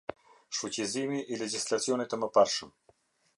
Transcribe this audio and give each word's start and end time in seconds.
Shfuqizimi 0.59 1.19
i 1.35 1.39
legjislacionit 1.43 2.11
të 2.15 2.21
mëparshëm. 2.23 2.73